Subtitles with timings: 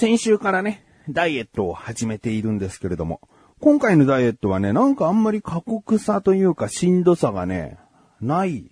[0.00, 3.20] 先週からね、ダイエットを始めているんですけれども、
[3.60, 7.76] 今回のダイエットはね、なんかあんまり過酷さというかしんどさがね、
[8.18, 8.70] ない。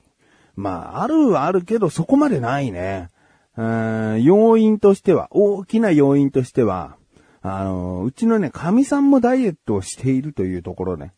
[0.57, 3.11] まあ、あるはあるけど、そこまでないね。
[3.59, 6.97] うーん、要因としては、大きな要因としては、
[7.43, 11.13] あの、うちのね、神さんもダイエットをしているというところね。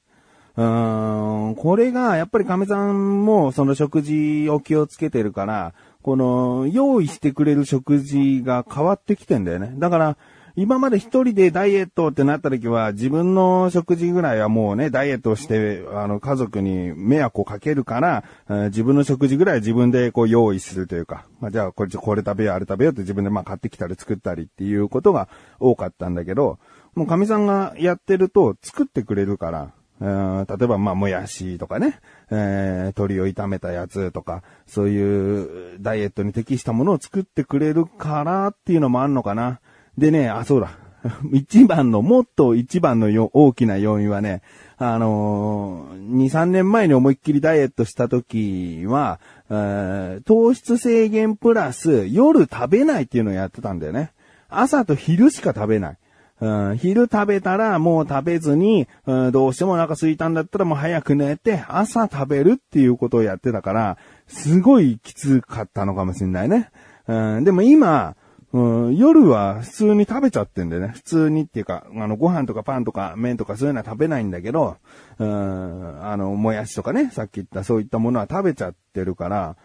[0.57, 5.73] うーん、これが、やっぱり亀さんもその食事を気をつけてるから、
[6.03, 9.75] この、用意してくれる食事が変わってきてんだよね。
[9.77, 10.17] だから、
[10.57, 25.29] 今まで一人でダイエットってなった時は、自分の食事ぐらいはもうね、ダイエットして、あの、家族に迷惑をかけるからえ、自分の食事ぐらいは自分でこう用意するというか、まあ、じゃあこれ、これ食べよう、あれ食べようって自分でまあ買ってきたり作ったりっていうことが
[25.61, 26.59] 多かったんだけど、
[26.95, 39.61] もう神さんがやってると作ってくれるから、例えば、まあ、もやしとかね、えー、鶏を炒めたやつとか、そういうダイエットに適したものを作ってくれるからっていうのもあんのかな。
[39.99, 40.71] でね、あ、そうだ。
[41.33, 44.43] 一番の、もっと一番のよ大きな要因はね、
[44.79, 49.21] あのー、2、3年前に思いっきりダイエットした時は、
[49.51, 54.13] えー、糖質制限プラス夜食べないっていうのをやってたんだよね。
[54.49, 55.99] 朝と昼しか食べない。
[56.41, 66.71] うん、昼食べたらもう食べずに、うん、どうしてもお腹空いたんだったらもう早く寝て、朝食べるっていうことをやってたから、すごいきつかったのかもしれないね。
[67.07, 68.17] うん、でも今、
[68.53, 70.89] うん、夜は普通に食べちゃってんだよね。
[70.89, 74.77] 普通にっていうか、あの、ご飯とかパンとか麺とかそういうのは食べないんだけど、
[75.19, 79.57] うん、あの、もやしとかね、さっき言ったそういったものは食べちゃってるから、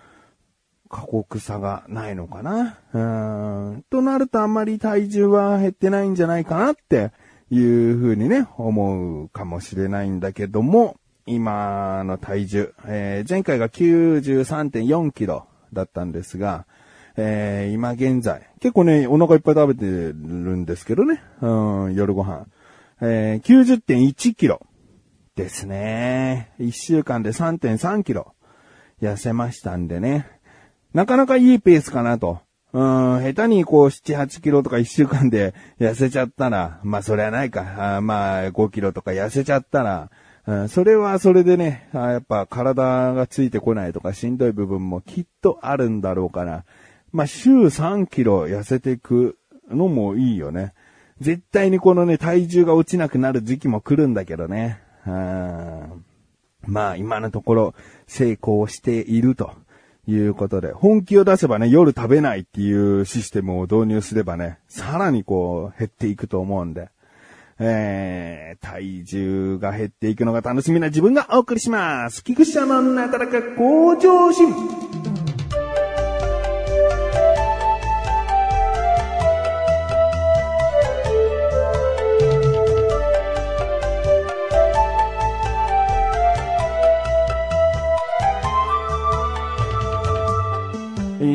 [0.89, 2.79] 過酷さがないのかな。
[2.93, 7.11] うーん、となるとあんまり体重は減ってないんじゃないかなって
[7.49, 16.65] いうふうにね、思うかもしれないんだけども、今の体重、えー、前回が93.4キロだったんですが、
[17.17, 20.13] えー、今現在、結構ね、お腹いっぱい食べてる
[20.55, 22.45] んですけどね、うん、夜ご飯。
[23.01, 24.61] えー、90.1キロ
[25.35, 26.53] ですね。
[26.59, 28.33] 1週間で3.3キロ
[29.01, 30.34] 痩せましたんでね。
[30.95, 32.39] なかなかいいペースかなと。
[32.71, 37.97] うん、下手にこう7、8キロとか1週間で痩せちゃったら、まあそれはないか。
[37.97, 40.09] あまあ5キロとか痩せちゃったら、
[40.47, 46.63] うん、それはそれでねあ、やっぱ体がついてこないとかしんどい部分もきっとあるんだろうから。
[47.11, 49.37] まあ、週3キロ痩せていく
[49.69, 50.73] のもいいよね。
[51.19, 54.79] 絶対にこのね、体重が落ちなくなる時期も来るんだけどね。
[55.05, 56.05] うん
[56.67, 57.75] まあ、今のところ
[58.07, 59.51] 成功していると
[60.07, 66.89] いうことで、本気を出せばね、夜食べないっていうシステムを導入すればね、さらにこう、減っていくと思うんで、
[67.57, 72.23] えー、体重が減っていくのが楽しみな自分がお送りします。
[72.23, 75.04] 菊池のなだらか向上心。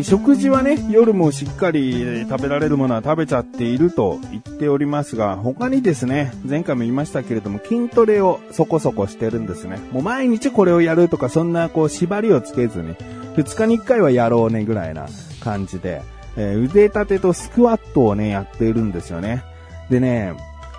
[0.05, 9.79] 食事はね、夜もしっかり食べられるものは食べちゃっていると言っておりますが、他にですね、前回も言いましたけれども、筋トレをそこそこしてるんですね。
[9.93, 12.95] もう毎日これをやるとか、そんなこう縛りをつけずに、
[13.37, 15.07] 2日に1回はやろうねぐらいな
[15.41, 16.03] 感じで、
[16.37, 19.45] えー、腕立てとスクワットをね、やっているんですよね。
[19.89, 20.35] でね、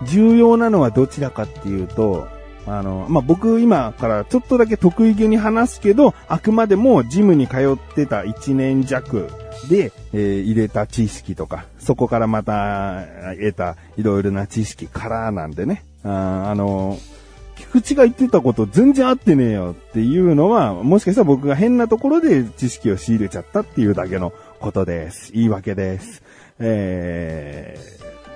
[0.07, 2.27] 重要なのはどちらかっていうと、
[2.67, 9.29] あの、まあ、僕今からちょっとだけ得意げに話すけど、あくまでもジムに通ってた1年弱
[9.69, 13.03] で、えー、入れた知識とか、そこからまた
[13.35, 15.83] 得たいろいろな知識からなんでね。
[16.03, 16.97] ああの、
[17.55, 25.31] 菊池が言ってたこと全然合ってねえよっていうのは、もしかしたら僕が変なところで知識を仕入れちゃったっていうだけのことです。
[25.33, 26.23] 言い訳です。
[26.59, 27.77] え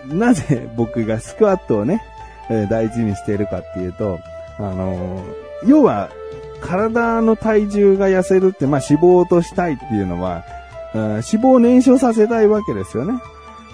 [0.07, 2.03] ー、なぜ僕がスクワットをね、
[2.49, 4.19] え大事にしているかっていうと、
[4.57, 5.23] あの
[5.65, 6.09] 要は、
[6.61, 10.43] 体の体重が痩せるって、まあ脂肪を落としたいっていうのは、
[10.93, 13.19] うん、脂肪を燃焼させたいわけですよね。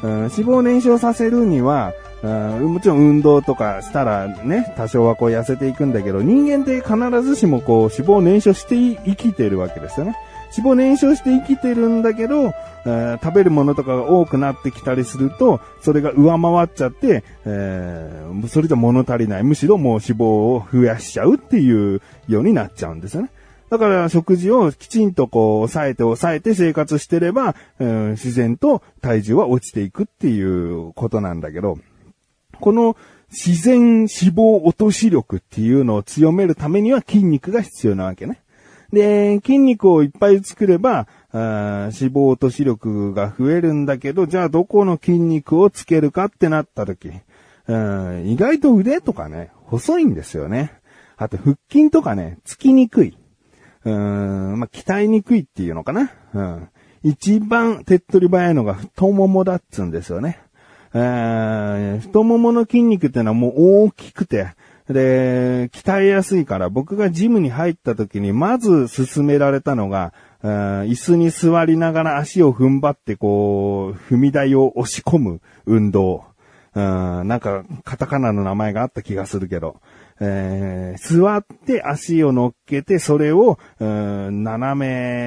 [0.03, 10.15] うん、脂肪を燃焼させるには、うん、もちろん運動とかしたらね、多少はこう痩せていくんだけど、人間って必ずしもこう脂肪を燃焼して生きてるわけですよね。
[10.57, 12.53] 脂肪燃焼して生きてるんだけど、
[12.85, 19.43] えー、食べるものとかが多くなってきたりすると、それが上回っちゃって、えー、それじゃ物足りない。
[19.43, 23.29] むしろもう脂肪を増やしちゃうっていうようになっちゃうんですよね。
[23.69, 31.77] だから食事をきちんとこう抑えて抑えて生活してれば、えー、自然と体重は落ちていくっていうことなんだけど、
[32.59, 32.97] この
[33.29, 38.41] 自然脂肪落とし力っていうのを強めるためには筋肉が必要なわけね。
[38.91, 47.09] で、筋肉をいっぱい作れば、脂肪と視力が増えるんだけど、じゃあどこの筋肉をつけるかってなった時、
[47.67, 50.73] 意外と腕とかね、細いんですよね。
[51.17, 53.17] あと腹筋とかね、つきにくい。
[53.83, 56.11] うん、まあ、鍛えにくいっていうのかな。
[56.33, 56.69] うん。
[57.03, 60.39] 一番手っ取り早いのが太ももだっつうんですよね。
[60.93, 63.53] えー、太ももの筋肉ってのはもう
[63.85, 64.53] 大きくて、
[64.93, 76.30] で、鍛えやすいから僕がジムに入った時にまず勧められたのが、椅子に座りながら足を踏ん張ってこう、踏み台を押し込む運動。
[76.73, 79.81] うん、なんか、カタカナの名前があった気がするけど。
[80.23, 84.75] えー、座って足を乗っけて、それを、うん、斜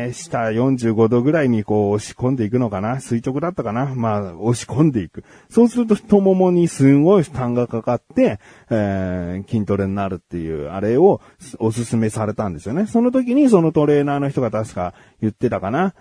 [0.06, 3.00] め下45度ぐらいにこう押し込んでいくのかな？
[3.00, 3.87] 垂直だったかな？
[3.87, 5.25] まあ、押し込んでいく。
[5.50, 8.38] そうすると太ももにすんごい負担がかかって、
[8.70, 11.20] えー、筋トレになるっていう、あれを
[11.58, 12.87] おすすめされたんですよね。
[12.87, 15.94] その時にそのトレーナーの人が確か言ってたかな？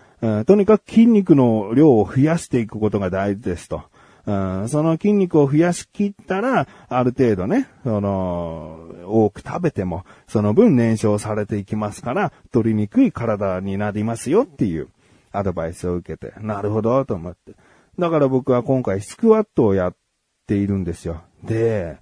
[0.45, 3.81] とにかく筋肉の量を増やしていくことが大事ですと。
[4.25, 14.87] うん、その筋肉を増やしきったら、ある程度ね、その、多く食べても、その分燃焼されていきますから、取りにくい体になりますよっていう
[15.33, 17.53] アドバイスを受けて、なるほど、と思って。
[17.99, 19.95] だから僕は今回スクワットをやっ
[20.47, 21.21] ているんですよ。
[21.43, 21.97] で、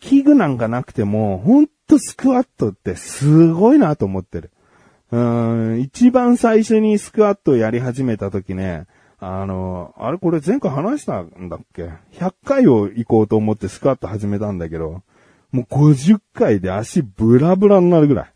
[0.00, 4.50] 器具なんかなくても、ほんとスクワットってすごいなと思ってる。
[5.10, 8.86] うん、一番最初にスクワットをやり始めた時ね、
[9.20, 15.02] あの、あれこれ前回話したんだっけ ?100 回を行こうと思ってスクワット始めたんだけど、
[15.50, 18.32] もう50回で足ブラブラになるぐらい。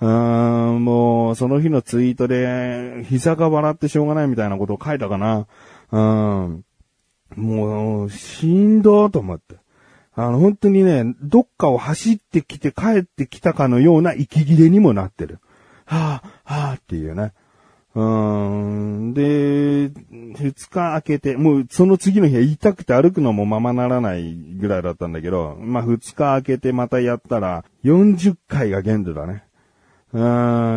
[0.00, 5.46] うーん、もう、その日のツイートで、膝が笑ってしょうがないみたいなことを書いたかな。
[5.90, 6.64] うん。
[7.34, 9.56] もう、しんどーと思って。
[10.14, 15.38] あの、本当にね、どっかを走ってきて帰ってきたかのような息切れにもなってる。
[15.84, 17.32] はぁ、はぁっていうね。
[17.98, 18.00] う
[19.10, 19.12] ん。
[19.12, 19.90] で、
[20.38, 29.47] 二日空けて、もうその次の日は痛くて歩くのもままならないぐらいだったんだけど、まあ二日空けてまたやったら、40回が限度だね。
[30.10, 30.22] うん。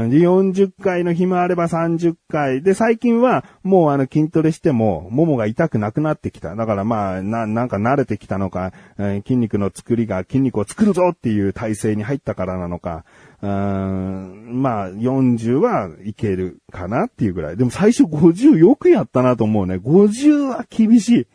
[0.10, 2.62] 40回の日もあれば30回。
[2.62, 6.54] で、最近はもうあの筋トレしても、ももが痛くなくなってきた。
[6.56, 13.06] だからまあ、な、なんか慣れてきたのか、えー、筋肉の作りが筋肉を作るぞっていう体勢に入ったからなのか、
[13.42, 17.58] うん、まあ、40はいけるかなっていうぐらい。
[17.58, 19.76] でも最初50よくやったなと思うね。
[19.76, 21.28] 50は厳しい。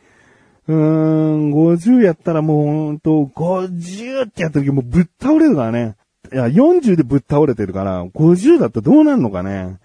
[0.69, 5.97] うーん、50やったらもうほんと、50ってやった時もうぶっ倒れるからね。
[6.33, 9.79] いや、40でぶっ倒れてるから、50だったらどうなんのかね。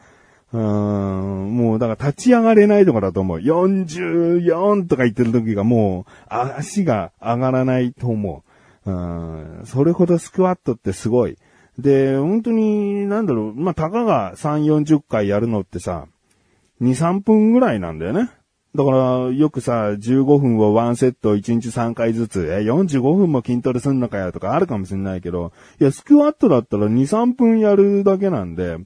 [0.54, 3.38] うーん、もうだから立ち上がれないとかだと思う。
[3.40, 8.44] 44とか言ってる時がもう足が上がらないと思
[8.86, 8.92] う。
[8.92, 11.38] うん、それほどスクワットってすごい。
[11.78, 16.08] で、本当に、なんだろう、まあ、たかが3、40回やるのってさ、
[16.82, 18.30] 2、3分ぐらいなんだよね。
[18.74, 18.98] だから、
[19.32, 28.78] よくさ、15分を1セット1日3回ずつ、え、45分も筋トレすんのかよとかあるかもしんないけど、いや、スクワットだったら2、3分やるだけなんで、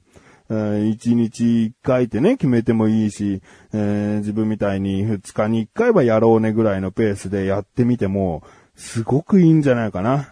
[0.48, 3.42] えー、1日1回ってね、決めてもいいし、
[3.72, 8.42] えー、自分みたいに2日に1回はやろうねぐらいのペースでやってみても、
[8.74, 10.30] すごくいいんじゃないかな。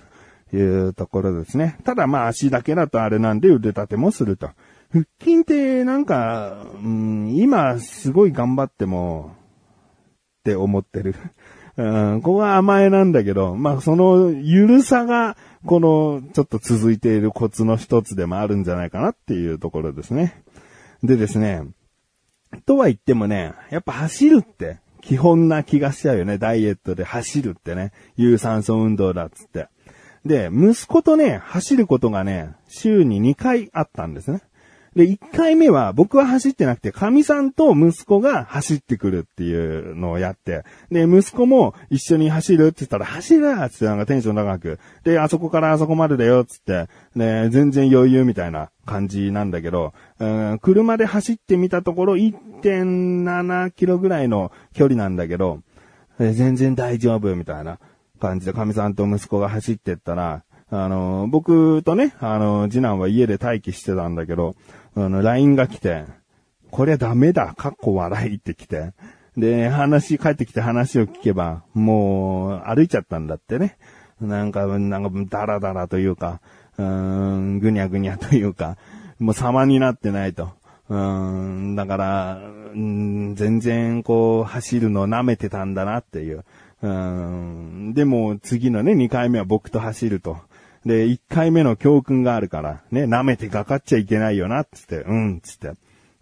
[0.52, 1.78] いうところですね。
[1.84, 4.50] ただまあ足だけだとあれなんで腕立てもすると。
[4.92, 9.34] 腹筋ってなんか、うん、今すごい頑張っても、
[10.44, 11.14] って思ってる。
[11.76, 20.42] うん、ここは甘えなんだけど、まあそのゆるさが、このちょっと続いているコツの一つでもあるんじゃないかなっていうところですね。
[21.02, 21.66] でですね、
[22.66, 26.38] とは言ってもね、やっぱ走るって基本な気がしちゃうよね。
[26.38, 27.92] ダイエットで走るってね。
[28.16, 29.68] 有酸素運動だっつって。
[30.24, 34.42] で、息子とね、走ることがね、週に2回あったんですね。
[34.96, 55.60] で、1回目は僕は走ってなくて、神さんと息子が走ってくるっていうのをやって、で、息子も一緒に走るって言ったら、走るってってなんかテンション高く、で、あそこからあそこまでだよっつって、ね、全然余裕みたいな感じなんだけど、うん、車で走ってみたところ1.7キロぐらいの距離なんだけど、
[56.18, 57.78] 全然大丈夫みたいな。
[58.24, 64.56] 感じで、神さんと息子が走ってったら、あの、僕とね、あの、次男は家で待機してたんだけど、
[64.96, 66.04] あの、LINE が来て、
[66.70, 68.92] こりゃダメだ、かっこ笑いって来て、
[69.36, 73.76] で、話、帰ってきて話を聞けば、もう、歩いちゃったんだってね。
[74.20, 76.40] なんか、なんか、ダラダラというか、
[76.78, 78.76] うーん、ぐにゃぐにゃというか、
[79.18, 80.52] もう様になってないと。
[80.88, 82.40] うん、だから、
[82.74, 86.44] うん、全然こう、走るのを舐めてたんだなっていう。
[86.82, 87.94] うん。
[87.94, 90.38] でも、次のね、2回目は僕と走ると。
[90.86, 95.72] で、1回目の教訓があるから、ね、舐めてかかっちゃいけないよな、つって、うん、つって。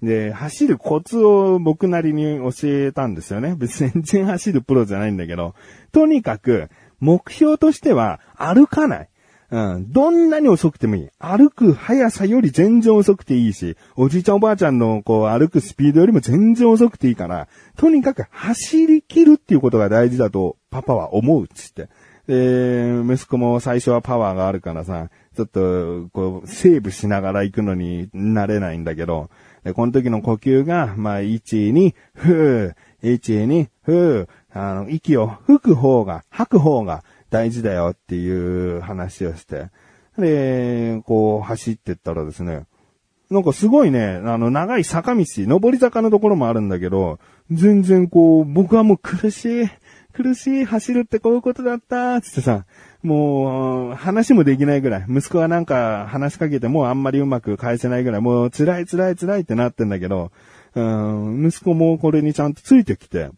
[0.02, 3.54] で、走るコツを僕なりに教えたんですよね。
[3.56, 5.54] 別に全然走るプロじゃないんだけど、
[5.92, 6.68] とにかく、
[7.00, 9.08] 目標としては歩かない。
[9.50, 9.92] うん。
[9.92, 11.08] どんなに遅くてもいい。
[11.18, 21.88] 歩く速さより全然遅くていいし、おじいちゃんおばあちゃんのこう歩くスピードよりも全然遅くていいから、とにかく走り切るっていうことが大事だとパパは思うっつって。
[22.26, 29.30] で、息子も最初はパワーがあるからさ、ちょっと、こう、セーブしながら行くのになれないんだけど、
[29.64, 39.70] で、この時の呼吸が、まあ、1、2、ふー、1、2、ふー、あの、息を吹く方が、吐く方が大事だよっていう話をして、
[40.18, 42.66] で、こう、走ってったらですね、
[43.30, 47.18] なんかすごいね、あの、長い坂道、上り坂のところもあるんだけど、
[47.50, 49.68] 全然こう、僕はもう苦しい、
[50.12, 52.64] 苦しい、走るってこういうことだった、つってさ、
[53.02, 60.30] もう、話もできないぐらい、息子はなんか話しかけてもあんまりうまく返せないぐらい、もう辛い辛い辛いってなってんだけど、
[60.74, 63.30] うん、息子もこれにちゃんとついてきて、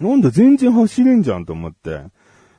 [0.00, 2.02] なんだ全然走れんじゃんと思って。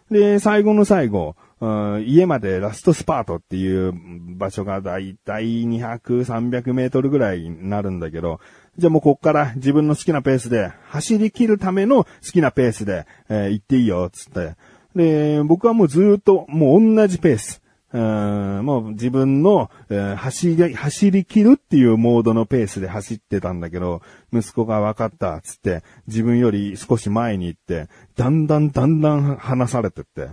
[0.10, 1.68] で、最後の最後、う
[2.00, 3.94] ん家までラストスパートっていう
[4.38, 8.40] 場所がだいたい200、300メートルぐらいになるんだけど、
[8.78, 14.56] じゃあもうこっから自分の好きなペースで、走り切るための好きなペースで、えー、行っていいよ、つって。
[14.96, 17.62] で、僕はもうずっと、もう同じペース。
[17.94, 24.02] うんもう自分の、えー、走り、走り切るっていうモードのペースで走ってたんだけど、
[24.34, 30.32] 息子が分かった、つって、自分より少し前に行って、だんだんだんだん離されてって。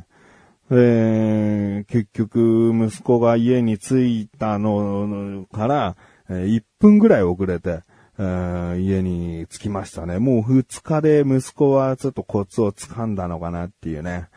[0.72, 5.96] えー、結局、息子が家に着いたのから、
[6.28, 7.82] え、1分ぐらい遅れて、
[8.18, 10.18] 家に着きましたね。
[10.18, 14.28] もう2日で息子はちょっとコツを掴んだのかなっていうね。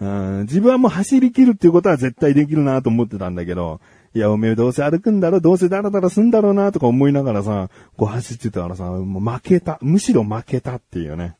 [0.00, 3.80] 自分はもう走り切るっていうことは絶対できるなと思ってたんだけど、
[4.14, 9.78] いや、おめえどうせ歩くんだろどうせダラダラすんだろうなとか思いながらさ、こう走ってたらさ、もう負けた。
[9.82, 11.36] むしろ負けたっていうね。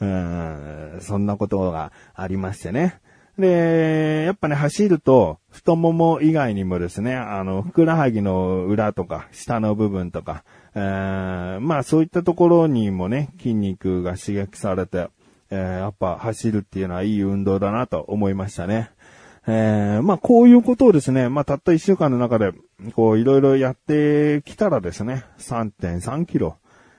[0.00, 3.00] うん、そんなことがありましてね。
[3.38, 10.44] で、やっぱね、走ると、太もも以外にもですね、あの、ふくらはぎの裏とか、下の部分とか、
[10.74, 15.08] えー、まあそういったところにもね、筋肉が刺激されて、
[15.50, 18.90] えー、やっぱ走るっていうのはいい運動だなと思いましたね。
[19.46, 22.52] えー、まあこういうことをですね、まあたった一週間の中で、
[22.94, 26.56] こういろいろやってきたらですね、3.3キロ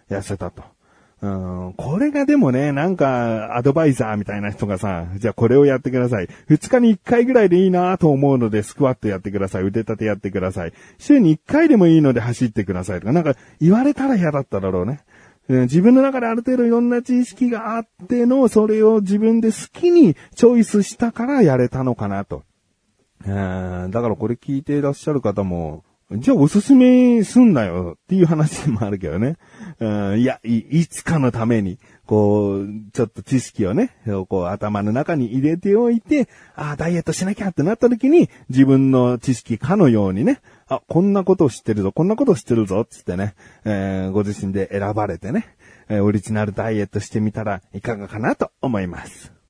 [0.09, 0.63] 痩せたと。
[1.23, 6.27] うん、これがでもね、なんか、アドバイザーみたいな人がさ、じゃあこれをやってください。
[6.49, 9.63] 2日に1回ぐらいでいいなと思うので、スクワットやってください。
[9.63, 10.73] 腕立てやってください。
[10.97, 14.99] 週に1回でもいいので走ってくださいとか、なんか言われたら嫌だっただろうね。
[15.47, 22.43] 自分の中である程度いろんな知識があっての、それを自分で好きにチョイスしたからやれたのかなと。
[23.25, 29.37] だからこれ聞いていらっしゃる方も、じゃあおすすめすんなよっていう話もあるけどね。
[30.17, 33.95] いやい、いつかのために、こう、ちょっと知識をね、
[34.27, 45.55] こう頭の中に入れておいて、ああ、ダイエットしなきゃってなった時に、自分の知識かのようにね、あ、こんなことを知ってるぞ、こんなことを知ってるぞ、つってね、えー、ご自身で選ばれてね、
[45.89, 49.42] えー、オリジナルダイエットしてみたらいかがかなと思います。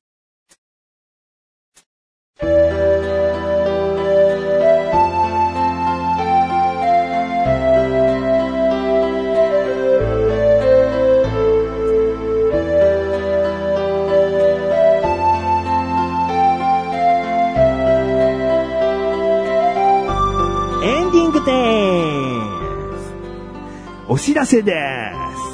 [24.44, 25.54] らせです。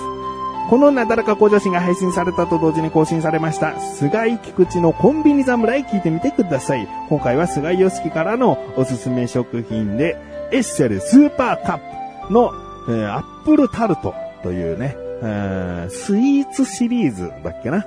[0.68, 6.88] このなだらか向上心が配信されたと同時に更新されました、菅井菊池のコンビニ侍聞いてみてください。
[7.08, 10.18] 今回は菅井良樹からのおすすめ食品で、
[10.52, 12.52] エッセルスーパーカップの、
[12.88, 17.86] えー、アップルタルトというね、えー、スイーツシリーズだっけな？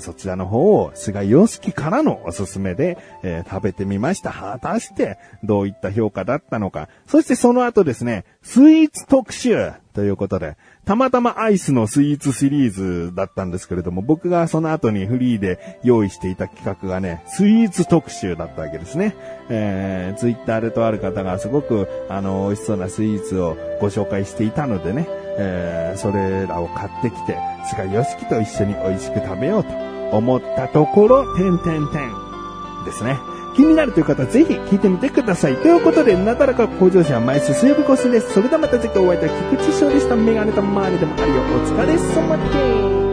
[0.00, 4.32] そちらの方を菅洋介からのおすすめで、えー、食べてみました。
[4.32, 6.88] 果たしてどういった評価だったのか。
[7.06, 19.16] そしてその後ですね、スイーツ特集ということで、たまたまアイスのスイーツシリーズだったんですけれども、僕がその後にフリーで用意していた企画がね、スイーツ特集だったわけですね。
[19.48, 29.70] えー、ツイッターでとある方がすごく、あの、美味しそうなスイーツをご紹介していたのでね、えー、それらを買ってきて、菅義樹と一緒に美味しく食べようと
[30.16, 33.18] 思ったところ、てんてんてんですね。
[33.56, 35.56] 気になるという方はぜひ聞いてみてください。
[35.56, 38.34] ということで、なだらか向上心は毎週水曜日越しです。
[38.34, 40.14] それではまた次回お会いいたい菊池翔でした。
[40.14, 41.40] メガネと周りでもあるよ。
[41.40, 43.05] お疲れ様です。